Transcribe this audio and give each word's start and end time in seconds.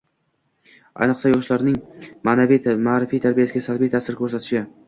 ayniqsa, 1.05 1.27
yoshlarning 1.33 1.77
ma’naviy-ma’rifiy 2.31 3.25
tarbiyasiga 3.27 3.65
salbiy 3.71 3.93
ta’sir 3.99 4.19
ko’rsatishi 4.25 4.65